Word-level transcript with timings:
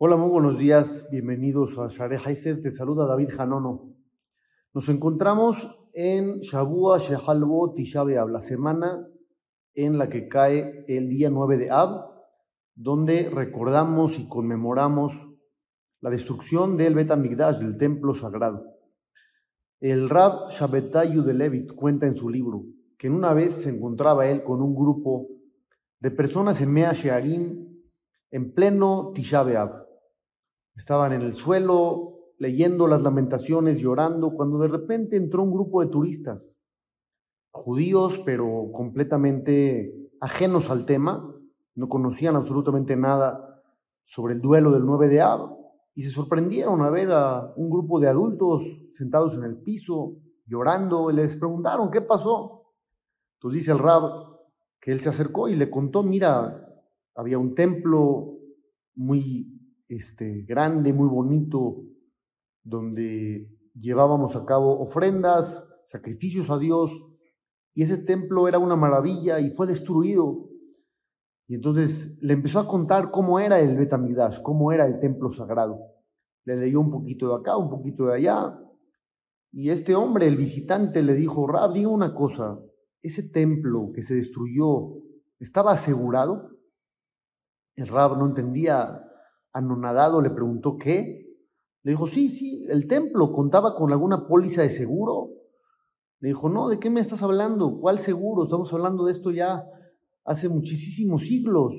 Hola, 0.00 0.16
muy 0.16 0.30
buenos 0.30 0.58
días, 0.58 1.08
bienvenidos 1.10 1.76
a 1.76 1.88
Share 1.88 2.20
te 2.62 2.70
saluda 2.70 3.04
David 3.04 3.30
Janono. 3.36 3.96
Nos 4.72 4.88
encontramos 4.88 5.56
en 5.92 6.38
Shabua 6.40 6.98
Shehalbo 6.98 7.74
Tisha 7.74 8.04
la 8.04 8.40
semana 8.40 9.08
en 9.74 9.98
la 9.98 10.08
que 10.08 10.28
cae 10.28 10.84
el 10.86 11.08
día 11.08 11.30
9 11.30 11.56
de 11.56 11.70
Ab, 11.70 12.10
donde 12.76 13.28
recordamos 13.28 14.18
y 14.20 14.28
conmemoramos 14.28 15.12
la 16.00 16.10
destrucción 16.10 16.76
del 16.76 16.94
Bet 16.94 17.08
del 17.08 17.76
templo 17.76 18.14
sagrado. 18.14 18.64
El 19.80 20.08
Rab 20.08 20.48
Shabbatayu 20.50 21.22
de 21.22 21.34
Levitz 21.34 21.72
cuenta 21.72 22.06
en 22.06 22.14
su 22.14 22.30
libro 22.30 22.62
que 22.98 23.08
una 23.08 23.32
vez 23.32 23.62
se 23.62 23.70
encontraba 23.70 24.26
él 24.26 24.42
con 24.42 24.60
un 24.60 24.74
grupo 24.74 25.28
de 26.00 26.10
personas 26.10 26.60
en 26.60 26.72
Mea 26.72 26.92
Shearim 26.92 27.68
en 28.30 28.52
pleno 28.52 29.12
Tisha 29.14 29.42
B'Av. 29.44 29.86
Estaban 30.74 31.12
en 31.12 31.22
el 31.22 31.36
suelo 31.36 32.32
leyendo 32.38 32.86
las 32.86 33.02
lamentaciones, 33.02 33.80
llorando, 33.80 34.32
cuando 34.32 34.58
de 34.58 34.68
repente 34.68 35.16
entró 35.16 35.42
un 35.42 35.52
grupo 35.52 35.80
de 35.80 35.90
turistas, 35.90 36.58
judíos, 37.50 38.20
pero 38.24 38.70
completamente 38.72 39.92
ajenos 40.20 40.70
al 40.70 40.84
tema, 40.84 41.34
no 41.74 41.88
conocían 41.88 42.36
absolutamente 42.36 42.96
nada 42.96 43.62
sobre 44.04 44.34
el 44.34 44.40
duelo 44.40 44.72
del 44.72 44.84
9 44.84 45.08
de 45.08 45.20
Ab, 45.20 45.56
y 45.94 46.02
se 46.02 46.10
sorprendieron 46.10 46.82
a 46.82 46.90
ver 46.90 47.10
a 47.10 47.52
un 47.56 47.70
grupo 47.70 47.98
de 47.98 48.08
adultos 48.08 48.62
sentados 48.92 49.34
en 49.34 49.42
el 49.42 49.60
piso, 49.62 50.16
llorando, 50.46 51.10
y 51.10 51.14
les 51.14 51.36
preguntaron, 51.36 51.90
¿qué 51.90 52.00
pasó? 52.00 52.67
Entonces 53.38 53.60
dice 53.60 53.72
el 53.72 53.78
Rab 53.78 54.02
que 54.80 54.90
él 54.90 55.00
se 55.00 55.08
acercó 55.08 55.48
y 55.48 55.54
le 55.54 55.70
contó, 55.70 56.02
mira, 56.02 56.68
había 57.14 57.38
un 57.38 57.54
templo 57.54 58.38
muy 58.96 59.46
este, 59.88 60.42
grande, 60.42 60.92
muy 60.92 61.08
bonito, 61.08 61.84
donde 62.64 63.48
llevábamos 63.74 64.34
a 64.34 64.44
cabo 64.44 64.80
ofrendas, 64.80 65.68
sacrificios 65.86 66.50
a 66.50 66.58
Dios, 66.58 66.90
y 67.74 67.84
ese 67.84 67.98
templo 67.98 68.48
era 68.48 68.58
una 68.58 68.74
maravilla 68.74 69.38
y 69.38 69.50
fue 69.50 69.68
destruido. 69.68 70.48
Y 71.46 71.54
entonces 71.54 72.18
le 72.20 72.32
empezó 72.32 72.58
a 72.58 72.66
contar 72.66 73.12
cómo 73.12 73.38
era 73.38 73.60
el 73.60 73.76
Betamidash, 73.76 74.42
cómo 74.42 74.72
era 74.72 74.84
el 74.84 74.98
templo 74.98 75.30
sagrado. 75.30 75.78
Le 76.44 76.56
leyó 76.56 76.80
un 76.80 76.90
poquito 76.90 77.28
de 77.28 77.40
acá, 77.40 77.56
un 77.56 77.70
poquito 77.70 78.06
de 78.06 78.16
allá. 78.16 78.58
Y 79.52 79.70
este 79.70 79.94
hombre, 79.94 80.26
el 80.26 80.36
visitante, 80.36 81.02
le 81.02 81.14
dijo, 81.14 81.46
Rab, 81.46 81.72
diga 81.72 81.88
una 81.88 82.14
cosa, 82.14 82.58
ese 83.02 83.22
templo 83.30 83.90
que 83.94 84.02
se 84.02 84.14
destruyó, 84.14 84.94
¿estaba 85.38 85.72
asegurado? 85.72 86.50
El 87.74 87.88
Rab 87.88 88.18
no 88.18 88.26
entendía 88.26 89.04
anonadado, 89.52 90.20
le 90.20 90.30
preguntó 90.30 90.76
qué. 90.78 91.26
Le 91.82 91.92
dijo, 91.92 92.06
sí, 92.06 92.28
sí, 92.28 92.66
el 92.68 92.88
templo 92.88 93.32
contaba 93.32 93.76
con 93.76 93.92
alguna 93.92 94.26
póliza 94.26 94.62
de 94.62 94.70
seguro. 94.70 95.30
Le 96.20 96.28
dijo, 96.28 96.48
no, 96.48 96.68
¿de 96.68 96.80
qué 96.80 96.90
me 96.90 97.00
estás 97.00 97.22
hablando? 97.22 97.78
¿Cuál 97.80 98.00
seguro? 98.00 98.44
Estamos 98.44 98.72
hablando 98.72 99.04
de 99.04 99.12
esto 99.12 99.30
ya 99.30 99.64
hace 100.24 100.48
muchísimos 100.48 101.22
siglos. 101.22 101.74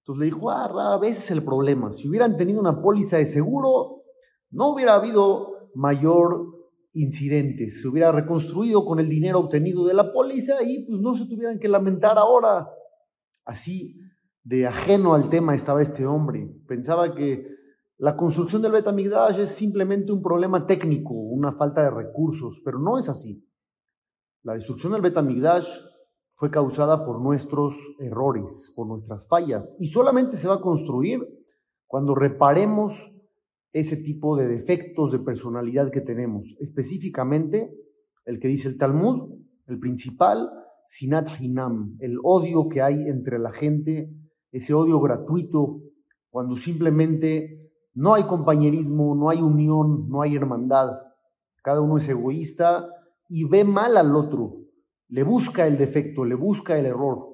Entonces 0.00 0.20
le 0.20 0.26
dijo, 0.26 0.50
ah, 0.50 0.94
a 0.94 0.98
veces 0.98 1.24
es 1.24 1.30
el 1.30 1.44
problema. 1.44 1.92
Si 1.92 2.08
hubieran 2.08 2.36
tenido 2.36 2.60
una 2.60 2.82
póliza 2.82 3.16
de 3.16 3.26
seguro, 3.26 4.02
no 4.50 4.72
hubiera 4.72 4.94
habido 4.94 5.70
mayor 5.74 6.61
incidentes. 6.92 7.80
Se 7.80 7.88
hubiera 7.88 8.12
reconstruido 8.12 8.84
con 8.84 9.00
el 9.00 9.08
dinero 9.08 9.40
obtenido 9.40 9.86
de 9.86 9.94
la 9.94 10.12
póliza 10.12 10.62
y 10.62 10.84
pues 10.86 11.00
no 11.00 11.14
se 11.14 11.26
tuvieran 11.26 11.58
que 11.58 11.68
lamentar 11.68 12.18
ahora. 12.18 12.68
Así 13.44 13.96
de 14.44 14.66
ajeno 14.66 15.14
al 15.14 15.28
tema 15.30 15.54
estaba 15.54 15.82
este 15.82 16.06
hombre. 16.06 16.48
Pensaba 16.66 17.14
que 17.14 17.46
la 17.98 18.16
construcción 18.16 18.62
del 18.62 18.72
Betamigdash 18.72 19.38
es 19.38 19.50
simplemente 19.50 20.12
un 20.12 20.22
problema 20.22 20.66
técnico, 20.66 21.14
una 21.14 21.52
falta 21.52 21.82
de 21.82 21.90
recursos, 21.90 22.60
pero 22.64 22.78
no 22.78 22.98
es 22.98 23.08
así. 23.08 23.48
La 24.42 24.54
destrucción 24.54 24.92
del 24.92 25.02
Betamigdash 25.02 25.68
fue 26.34 26.50
causada 26.50 27.04
por 27.04 27.20
nuestros 27.20 27.74
errores, 28.00 28.72
por 28.74 28.88
nuestras 28.88 29.28
fallas, 29.28 29.76
y 29.78 29.86
solamente 29.86 30.36
se 30.36 30.48
va 30.48 30.56
a 30.56 30.60
construir 30.60 31.20
cuando 31.86 32.16
reparemos 32.16 32.92
ese 33.72 33.96
tipo 33.96 34.36
de 34.36 34.48
defectos 34.48 35.12
de 35.12 35.18
personalidad 35.18 35.90
que 35.90 36.00
tenemos, 36.00 36.54
específicamente 36.60 37.72
el 38.24 38.38
que 38.38 38.48
dice 38.48 38.68
el 38.68 38.78
Talmud, 38.78 39.34
el 39.66 39.78
principal, 39.78 40.50
Sinat 40.86 41.40
Hinam, 41.40 41.96
el 42.00 42.18
odio 42.22 42.68
que 42.68 42.82
hay 42.82 43.08
entre 43.08 43.38
la 43.38 43.50
gente 43.50 44.10
ese 44.52 44.74
odio 44.74 45.00
gratuito, 45.00 45.80
cuando 46.28 46.56
simplemente 46.56 47.70
no 47.94 48.14
hay 48.14 48.24
compañerismo, 48.24 49.14
no 49.14 49.30
hay 49.30 49.40
unión, 49.40 50.08
no 50.08 50.22
hay 50.22 50.36
hermandad. 50.36 50.90
Cada 51.62 51.80
uno 51.80 51.96
es 51.96 52.08
egoísta 52.08 52.86
y 53.28 53.44
ve 53.44 53.64
mal 53.64 53.96
al 53.96 54.14
otro, 54.14 54.58
le 55.08 55.22
busca 55.22 55.66
el 55.66 55.78
defecto, 55.78 56.24
le 56.24 56.34
busca 56.34 56.78
el 56.78 56.86
error. 56.86 57.28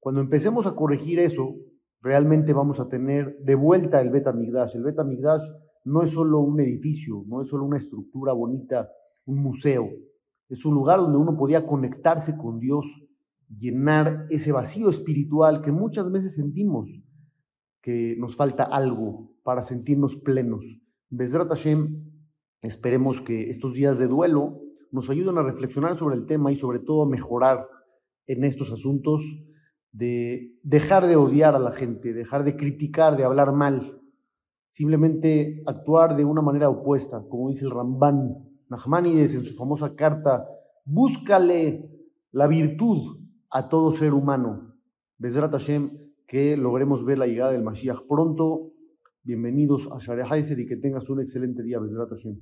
Cuando 0.00 0.22
empecemos 0.22 0.66
a 0.66 0.74
corregir 0.74 1.20
eso, 1.20 1.54
realmente 2.00 2.52
vamos 2.52 2.80
a 2.80 2.88
tener 2.88 3.36
de 3.40 3.54
vuelta 3.54 4.00
el 4.00 4.10
Betamigdash. 4.10 4.74
El 4.74 4.84
Betamigdash 4.84 5.42
no 5.84 6.02
es 6.02 6.10
solo 6.10 6.40
un 6.40 6.60
edificio, 6.60 7.24
no 7.26 7.40
es 7.42 7.48
solo 7.48 7.64
una 7.64 7.78
estructura 7.78 8.32
bonita, 8.32 8.88
un 9.24 9.42
museo. 9.42 9.88
Es 10.48 10.64
un 10.64 10.74
lugar 10.74 10.98
donde 10.98 11.18
uno 11.18 11.36
podía 11.36 11.66
conectarse 11.66 12.36
con 12.36 12.58
Dios 12.60 12.86
llenar 13.48 14.26
ese 14.30 14.52
vacío 14.52 14.90
espiritual 14.90 15.62
que 15.62 15.72
muchas 15.72 16.10
veces 16.10 16.34
sentimos 16.34 16.88
que 17.82 18.16
nos 18.18 18.36
falta 18.36 18.64
algo 18.64 19.32
para 19.42 19.62
sentirnos 19.62 20.16
plenos. 20.16 20.64
Bezrat 21.10 21.48
Hashem, 21.48 22.04
esperemos 22.62 23.20
que 23.20 23.50
estos 23.50 23.74
días 23.74 23.98
de 23.98 24.06
duelo 24.06 24.60
nos 24.90 25.10
ayuden 25.10 25.38
a 25.38 25.42
reflexionar 25.42 25.96
sobre 25.96 26.16
el 26.16 26.26
tema 26.26 26.52
y 26.52 26.56
sobre 26.56 26.78
todo 26.78 27.02
a 27.02 27.08
mejorar 27.08 27.66
en 28.26 28.44
estos 28.44 28.70
asuntos 28.70 29.20
de 29.90 30.54
dejar 30.62 31.06
de 31.06 31.16
odiar 31.16 31.54
a 31.54 31.58
la 31.58 31.72
gente, 31.72 32.12
dejar 32.12 32.44
de 32.44 32.56
criticar, 32.56 33.16
de 33.16 33.24
hablar 33.24 33.52
mal, 33.52 34.01
simplemente 34.72 35.62
actuar 35.66 36.16
de 36.16 36.24
una 36.24 36.40
manera 36.40 36.70
opuesta, 36.70 37.22
como 37.28 37.50
dice 37.50 37.66
el 37.66 37.70
Ramban 37.70 38.48
Nachmanides 38.70 39.34
en 39.34 39.44
su 39.44 39.54
famosa 39.54 39.94
carta, 39.94 40.48
búscale 40.86 41.90
la 42.32 42.46
virtud 42.46 43.20
a 43.50 43.68
todo 43.68 43.92
ser 43.92 44.14
humano. 44.14 44.74
Bezrat 45.18 45.52
Hashem, 45.52 45.90
que 46.26 46.56
logremos 46.56 47.04
ver 47.04 47.18
la 47.18 47.26
llegada 47.26 47.52
del 47.52 47.62
Mashiach 47.62 48.06
pronto. 48.08 48.72
Bienvenidos 49.22 49.88
a 49.92 49.98
Share 49.98 50.24
y 50.58 50.66
que 50.66 50.76
tengas 50.76 51.10
un 51.10 51.20
excelente 51.20 51.62
día, 51.62 51.78
Bezrat 51.78 52.08
Hashem. 52.08 52.40